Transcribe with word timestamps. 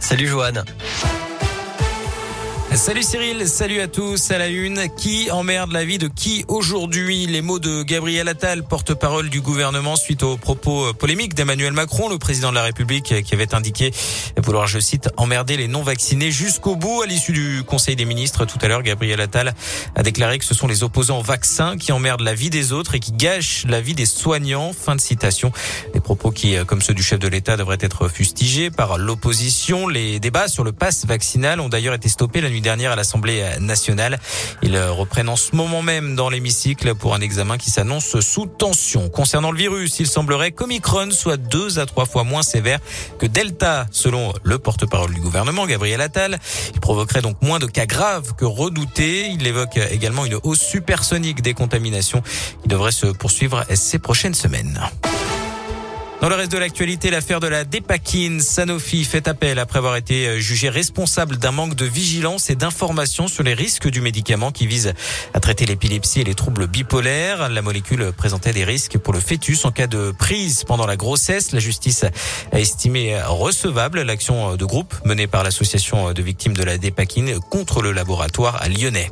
Salut 0.00 0.28
Johan. 0.28 0.64
Salut 2.74 3.02
Cyril, 3.02 3.46
salut 3.48 3.80
à 3.80 3.86
tous. 3.86 4.30
À 4.30 4.38
la 4.38 4.48
une, 4.48 4.88
qui 4.96 5.30
emmerde 5.30 5.72
la 5.72 5.84
vie 5.84 5.98
de 5.98 6.08
qui 6.08 6.44
aujourd'hui? 6.48 7.26
Les 7.26 7.42
mots 7.42 7.58
de 7.58 7.82
Gabriel 7.82 8.28
Attal, 8.28 8.64
porte-parole 8.64 9.28
du 9.28 9.42
gouvernement, 9.42 9.94
suite 9.94 10.22
aux 10.22 10.38
propos 10.38 10.94
polémiques 10.94 11.34
d'Emmanuel 11.34 11.74
Macron, 11.74 12.08
le 12.08 12.16
président 12.18 12.48
de 12.48 12.54
la 12.54 12.62
République, 12.62 13.22
qui 13.22 13.34
avait 13.34 13.54
indiqué 13.54 13.92
vouloir, 14.38 14.66
je 14.66 14.78
cite, 14.78 15.10
emmerder 15.18 15.58
les 15.58 15.68
non-vaccinés 15.68 16.30
jusqu'au 16.30 16.74
bout. 16.74 17.02
À 17.02 17.06
l'issue 17.06 17.32
du 17.32 17.62
Conseil 17.62 17.94
des 17.94 18.06
ministres 18.06 18.46
tout 18.46 18.58
à 18.62 18.68
l'heure, 18.68 18.82
Gabriel 18.82 19.20
Attal 19.20 19.54
a 19.94 20.02
déclaré 20.02 20.38
que 20.38 20.44
ce 20.44 20.54
sont 20.54 20.66
les 20.66 20.82
opposants 20.82 21.18
au 21.18 21.22
vaccin 21.22 21.76
qui 21.76 21.92
emmerdent 21.92 22.22
la 22.22 22.34
vie 22.34 22.50
des 22.50 22.72
autres 22.72 22.94
et 22.94 23.00
qui 23.00 23.12
gâchent 23.12 23.66
la 23.68 23.82
vie 23.82 23.94
des 23.94 24.06
soignants. 24.06 24.72
Fin 24.72 24.96
de 24.96 25.00
citation. 25.00 25.52
Des 25.92 26.00
propos 26.00 26.30
qui, 26.30 26.56
comme 26.66 26.80
ceux 26.80 26.94
du 26.94 27.02
chef 27.02 27.18
de 27.18 27.28
l'État, 27.28 27.58
devraient 27.58 27.78
être 27.80 28.08
fustigés 28.08 28.70
par 28.70 28.96
l'opposition. 28.96 29.88
Les 29.88 30.18
débats 30.20 30.48
sur 30.48 30.64
le 30.64 30.72
pass 30.72 31.04
vaccinal 31.04 31.60
ont 31.60 31.68
d'ailleurs 31.68 31.94
été 31.94 32.08
stoppés 32.08 32.40
la 32.40 32.48
nuit 32.48 32.61
dernière 32.62 32.92
à 32.92 32.96
l'Assemblée 32.96 33.44
nationale. 33.60 34.18
Ils 34.62 34.78
reprennent 34.78 35.28
en 35.28 35.36
ce 35.36 35.54
moment 35.54 35.82
même 35.82 36.16
dans 36.16 36.30
l'hémicycle 36.30 36.94
pour 36.94 37.14
un 37.14 37.20
examen 37.20 37.58
qui 37.58 37.70
s'annonce 37.70 38.18
sous 38.20 38.46
tension. 38.46 39.08
Concernant 39.08 39.50
le 39.50 39.58
virus, 39.58 40.00
il 40.00 40.06
semblerait 40.06 40.52
qu'Omicron 40.52 41.10
soit 41.10 41.36
deux 41.36 41.78
à 41.78 41.86
trois 41.86 42.06
fois 42.06 42.24
moins 42.24 42.42
sévère 42.42 42.78
que 43.18 43.26
Delta, 43.26 43.86
selon 43.90 44.32
le 44.42 44.58
porte-parole 44.58 45.12
du 45.12 45.20
gouvernement, 45.20 45.66
Gabriel 45.66 46.00
Attal. 46.00 46.38
Il 46.74 46.80
provoquerait 46.80 47.22
donc 47.22 47.40
moins 47.42 47.58
de 47.58 47.66
cas 47.66 47.86
graves 47.86 48.34
que 48.36 48.44
redoutés. 48.44 49.28
Il 49.28 49.46
évoque 49.46 49.78
également 49.90 50.24
une 50.24 50.38
hausse 50.42 50.60
supersonique 50.60 51.42
des 51.42 51.54
contaminations 51.54 52.22
qui 52.62 52.68
devrait 52.68 52.92
se 52.92 53.06
poursuivre 53.06 53.64
ces 53.74 53.98
prochaines 53.98 54.34
semaines. 54.34 54.80
Dans 56.22 56.28
le 56.28 56.36
reste 56.36 56.52
de 56.52 56.58
l'actualité, 56.58 57.10
l'affaire 57.10 57.40
de 57.40 57.48
la 57.48 57.64
dépakine, 57.64 58.38
Sanofi 58.38 59.02
fait 59.02 59.26
appel 59.26 59.58
après 59.58 59.78
avoir 59.78 59.96
été 59.96 60.40
jugé 60.40 60.68
responsable 60.68 61.36
d'un 61.36 61.50
manque 61.50 61.74
de 61.74 61.84
vigilance 61.84 62.48
et 62.48 62.54
d'information 62.54 63.26
sur 63.26 63.42
les 63.42 63.54
risques 63.54 63.88
du 63.88 64.00
médicament 64.00 64.52
qui 64.52 64.68
vise 64.68 64.94
à 65.34 65.40
traiter 65.40 65.66
l'épilepsie 65.66 66.20
et 66.20 66.24
les 66.24 66.36
troubles 66.36 66.68
bipolaires. 66.68 67.48
La 67.48 67.60
molécule 67.60 68.12
présentait 68.16 68.52
des 68.52 68.62
risques 68.62 68.98
pour 68.98 69.12
le 69.12 69.18
fœtus 69.18 69.64
en 69.64 69.72
cas 69.72 69.88
de 69.88 70.12
prise 70.16 70.62
pendant 70.62 70.86
la 70.86 70.94
grossesse. 70.94 71.50
La 71.50 71.58
justice 71.58 72.04
a 72.52 72.60
estimé 72.60 73.20
recevable 73.26 74.02
l'action 74.02 74.54
de 74.54 74.64
groupe 74.64 74.94
menée 75.04 75.26
par 75.26 75.42
l'association 75.42 76.12
de 76.12 76.22
victimes 76.22 76.54
de 76.54 76.62
la 76.62 76.78
dépakine 76.78 77.40
contre 77.50 77.82
le 77.82 77.90
laboratoire 77.90 78.62
lyonnais. 78.68 79.10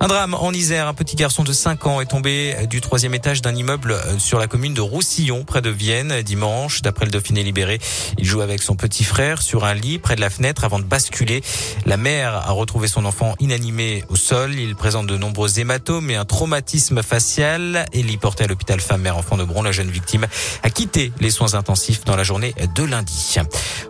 Un 0.00 0.08
drame 0.08 0.34
en 0.34 0.52
Isère. 0.52 0.88
Un 0.88 0.94
petit 0.94 1.16
garçon 1.16 1.44
de 1.44 1.52
5 1.52 1.86
ans 1.86 2.00
est 2.00 2.06
tombé 2.06 2.54
du 2.68 2.80
troisième 2.80 3.14
étage 3.14 3.42
d'un 3.42 3.54
immeuble 3.54 3.96
sur 4.18 4.38
la 4.38 4.46
commune 4.46 4.74
de 4.74 4.80
Roussillon, 4.80 5.44
près 5.44 5.62
de 5.62 5.70
Vienne, 5.70 6.22
dimanche. 6.22 6.82
D'après 6.82 7.04
le 7.04 7.10
Dauphiné 7.10 7.42
libéré, 7.42 7.78
il 8.18 8.24
joue 8.24 8.40
avec 8.40 8.62
son 8.62 8.74
petit 8.76 9.04
frère 9.04 9.40
sur 9.40 9.64
un 9.64 9.74
lit 9.74 9.98
près 9.98 10.16
de 10.16 10.20
la 10.20 10.30
fenêtre 10.30 10.64
avant 10.64 10.78
de 10.78 10.84
basculer. 10.84 11.42
La 11.86 11.96
mère 11.96 12.34
a 12.34 12.50
retrouvé 12.50 12.88
son 12.88 13.04
enfant 13.04 13.34
inanimé 13.40 14.04
au 14.08 14.16
sol. 14.16 14.54
Il 14.58 14.74
présente 14.74 15.06
de 15.06 15.16
nombreux 15.16 15.58
hématomes 15.60 16.10
et 16.10 16.16
un 16.16 16.24
traumatisme 16.24 17.02
facial. 17.02 17.86
est 17.92 18.20
porté 18.20 18.44
à 18.44 18.46
l'hôpital 18.46 18.80
femme-mère-enfant 18.80 19.36
de 19.36 19.44
Bron, 19.44 19.62
la 19.62 19.72
jeune 19.72 19.90
victime 19.90 20.26
a 20.62 20.70
quitté 20.70 21.12
les 21.20 21.30
soins 21.30 21.54
intensifs 21.54 22.04
dans 22.04 22.16
la 22.16 22.24
journée 22.24 22.54
de 22.74 22.82
lundi. 22.82 23.36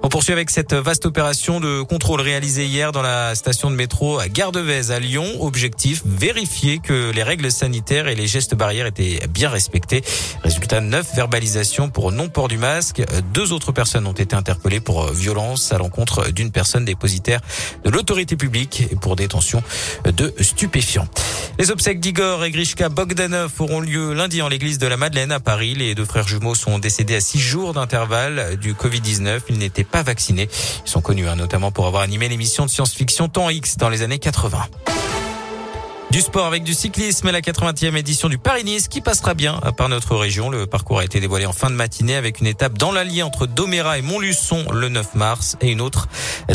On 0.02 0.08
poursuit 0.08 0.32
avec 0.32 0.50
cette 0.50 0.74
vaste 0.74 1.06
opération 1.06 1.60
de 1.60 1.82
contrôle 1.82 2.20
réalisée 2.20 2.66
hier 2.66 2.92
dans 2.92 3.02
la 3.02 3.34
station 3.34 3.70
de 3.70 3.76
métro 3.76 4.18
à 4.18 4.28
Gare 4.28 4.52
de 4.52 4.60
Vèze 4.60 4.90
à 4.90 4.98
Lyon. 4.98 5.24
Objectif 5.40 5.93
vérifier 6.04 6.78
que 6.78 7.10
les 7.10 7.22
règles 7.22 7.50
sanitaires 7.50 8.08
et 8.08 8.14
les 8.14 8.26
gestes 8.26 8.54
barrières 8.54 8.86
étaient 8.86 9.20
bien 9.28 9.48
respectés. 9.48 10.02
Résultat, 10.42 10.80
neuf 10.80 11.14
verbalisations 11.14 11.88
pour 11.90 12.12
non-port 12.12 12.48
du 12.48 12.58
masque. 12.58 13.02
Deux 13.32 13.52
autres 13.52 13.72
personnes 13.72 14.06
ont 14.06 14.12
été 14.12 14.34
interpellées 14.34 14.80
pour 14.80 15.12
violence 15.12 15.72
à 15.72 15.78
l'encontre 15.78 16.30
d'une 16.30 16.50
personne 16.50 16.84
dépositaire 16.84 17.40
de 17.84 17.90
l'autorité 17.90 18.36
publique 18.36 18.82
et 18.90 18.96
pour 18.96 19.16
détention 19.16 19.62
de 20.04 20.34
stupéfiants. 20.40 21.08
Les 21.58 21.70
obsèques 21.70 22.00
d'Igor 22.00 22.44
et 22.44 22.50
Grishka 22.50 22.88
Bogdanov 22.88 23.52
auront 23.60 23.80
lieu 23.80 24.12
lundi 24.12 24.42
en 24.42 24.48
l'église 24.48 24.78
de 24.78 24.86
la 24.86 24.96
Madeleine 24.96 25.32
à 25.32 25.40
Paris. 25.40 25.74
Les 25.74 25.94
deux 25.94 26.04
frères 26.04 26.26
jumeaux 26.26 26.54
sont 26.54 26.78
décédés 26.78 27.16
à 27.16 27.20
six 27.20 27.40
jours 27.40 27.74
d'intervalle 27.74 28.56
du 28.56 28.74
Covid-19. 28.74 29.40
Ils 29.50 29.58
n'étaient 29.58 29.84
pas 29.84 30.02
vaccinés. 30.02 30.48
Ils 30.84 30.90
sont 30.90 31.00
connus 31.00 31.28
hein, 31.28 31.36
notamment 31.36 31.70
pour 31.70 31.86
avoir 31.86 32.02
animé 32.02 32.28
l'émission 32.28 32.66
de 32.66 32.70
science-fiction 32.70 33.28
Temps 33.28 33.50
X 33.50 33.76
dans 33.76 33.88
les 33.88 34.02
années 34.02 34.18
80. 34.18 34.68
Du 36.14 36.20
sport 36.20 36.46
avec 36.46 36.62
du 36.62 36.74
cyclisme 36.74 37.26
et 37.26 37.32
la 37.32 37.40
80e 37.40 37.96
édition 37.96 38.28
du 38.28 38.38
Paris-Nice 38.38 38.86
qui 38.86 39.00
passera 39.00 39.34
bien 39.34 39.54
par 39.76 39.88
notre 39.88 40.14
région. 40.14 40.48
Le 40.48 40.64
parcours 40.64 41.00
a 41.00 41.04
été 41.04 41.18
dévoilé 41.18 41.44
en 41.44 41.52
fin 41.52 41.70
de 41.70 41.74
matinée 41.74 42.14
avec 42.14 42.38
une 42.38 42.46
étape 42.46 42.78
dans 42.78 42.92
l'Allier 42.92 43.24
entre 43.24 43.48
Doméra 43.48 43.98
et 43.98 44.02
Montluçon 44.02 44.64
le 44.70 44.88
9 44.88 45.16
mars 45.16 45.56
et 45.60 45.72
une 45.72 45.80
autre 45.80 46.06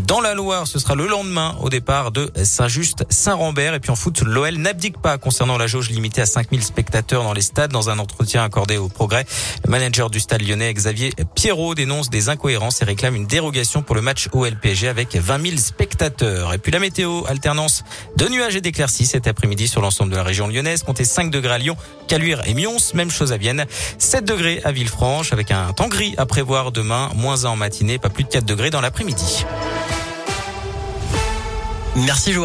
dans 0.05 0.21
la 0.21 0.33
Loire. 0.33 0.65
Ce 0.65 0.79
sera 0.79 0.95
le 0.95 1.07
lendemain 1.07 1.57
au 1.59 1.67
départ 1.67 2.13
de 2.13 2.31
Saint-Just-Saint-Rambert. 2.41 3.73
Et 3.73 3.81
puis 3.81 3.91
en 3.91 3.97
foot, 3.97 4.21
l'OL 4.21 4.55
n'abdique 4.55 4.97
pas 5.01 5.17
concernant 5.17 5.57
la 5.57 5.67
jauge 5.67 5.89
limitée 5.89 6.21
à 6.21 6.25
5000 6.25 6.63
spectateurs 6.63 7.23
dans 7.23 7.33
les 7.33 7.41
stades. 7.41 7.73
Dans 7.73 7.89
un 7.89 7.99
entretien 7.99 8.45
accordé 8.45 8.77
au 8.77 8.87
progrès, 8.87 9.25
le 9.65 9.71
manager 9.71 10.09
du 10.09 10.21
stade 10.21 10.41
lyonnais, 10.41 10.73
Xavier 10.73 11.13
Pierrot, 11.35 11.75
dénonce 11.75 12.09
des 12.09 12.29
incohérences 12.29 12.81
et 12.81 12.85
réclame 12.85 13.17
une 13.17 13.27
dérogation 13.27 13.81
pour 13.81 13.95
le 13.95 14.01
match 14.01 14.29
OL-PSG 14.31 14.87
avec 14.87 15.17
20 15.17 15.47
000 15.47 15.57
spectateurs. 15.57 16.53
Et 16.53 16.59
puis 16.59 16.71
la 16.71 16.79
météo, 16.79 17.23
alternance 17.27 17.83
de 18.15 18.25
nuages 18.29 18.55
et 18.55 18.61
d'éclaircies 18.61 19.05
cet 19.05 19.27
après-midi 19.27 19.48
midi 19.49 19.67
sur 19.67 19.81
l'ensemble 19.81 20.11
de 20.11 20.15
la 20.15 20.23
région 20.23 20.47
lyonnaise. 20.47 20.83
Comptez 20.83 21.03
5 21.03 21.29
degrés 21.29 21.55
à 21.55 21.57
Lyon, 21.57 21.75
Caluire 22.07 22.41
et 22.45 22.53
Mions. 22.53 22.77
Même 22.93 23.11
chose 23.11 23.33
à 23.33 23.37
Vienne. 23.37 23.65
7 23.97 24.23
degrés 24.23 24.61
à 24.63 24.71
Villefranche 24.71 25.33
avec 25.33 25.51
un 25.51 25.73
temps 25.73 25.89
gris 25.89 26.15
à 26.17 26.25
prévoir 26.25 26.71
demain. 26.71 27.09
Moins 27.15 27.45
1 27.45 27.49
en 27.49 27.55
matinée, 27.57 27.97
pas 27.97 28.09
plus 28.09 28.23
de 28.23 28.29
4 28.29 28.45
degrés 28.45 28.69
dans 28.69 28.81
l'après-midi. 28.81 29.45
Merci 31.95 32.31
Joël. 32.31 32.37